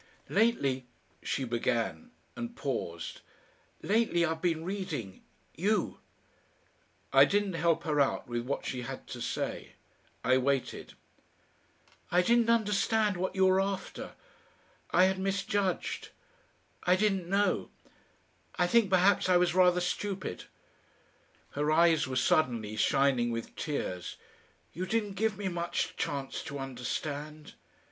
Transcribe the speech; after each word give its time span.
"Lately," 0.29 0.87
she 1.21 1.43
began, 1.43 2.09
and 2.35 2.55
paused. 2.55 3.21
"Lately 3.83 4.25
I've 4.25 4.41
been 4.41 4.65
reading 4.65 5.21
you." 5.53 5.99
I 7.13 7.23
didn't 7.23 7.53
help 7.53 7.83
her 7.83 8.01
out 8.01 8.27
with 8.27 8.41
what 8.47 8.65
she 8.65 8.81
had 8.81 9.05
to 9.09 9.21
say. 9.21 9.73
I 10.23 10.39
waited. 10.39 10.95
"I 12.09 12.23
didn't 12.23 12.49
understand 12.49 13.15
what 13.15 13.35
you 13.35 13.45
were 13.45 13.61
after. 13.61 14.13
I 14.89 15.03
had 15.05 15.19
misjudged. 15.19 16.09
I 16.81 16.95
didn't 16.95 17.29
know. 17.29 17.69
I 18.55 18.65
think 18.65 18.89
perhaps 18.89 19.29
I 19.29 19.37
was 19.37 19.53
rather 19.53 19.81
stupid." 19.81 20.45
Her 21.51 21.71
eyes 21.71 22.07
were 22.07 22.15
suddenly 22.15 22.75
shining 22.75 23.29
with 23.29 23.55
tears. 23.55 24.15
"You 24.73 24.87
didn't 24.87 25.13
give 25.13 25.37
me 25.37 25.47
much 25.47 25.95
chance 25.95 26.41
to 26.45 26.57
understand." 26.57 27.53